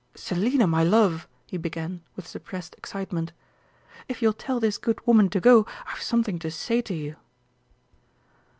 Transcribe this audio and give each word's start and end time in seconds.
"Selina, 0.15 0.65
my 0.65 0.83
love," 0.83 1.27
he 1.45 1.57
began, 1.57 2.01
with 2.15 2.25
suppressed 2.27 2.73
excitement, 2.75 3.33
"if 4.07 4.19
you'll 4.19 4.33
tell 4.33 4.59
this 4.59 4.79
good 4.79 4.99
woman 5.05 5.29
to 5.29 5.39
go, 5.39 5.63
I've 5.85 6.01
something 6.01 6.39
to 6.39 6.49
say 6.49 6.81
to 6.81 6.93
you." 6.95 7.17